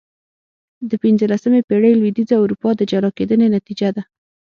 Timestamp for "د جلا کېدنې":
2.75-3.47